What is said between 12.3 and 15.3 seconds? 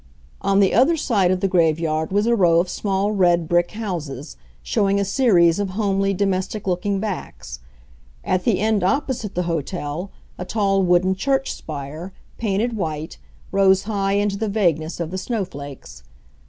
painted white, rose high into the vagueness of the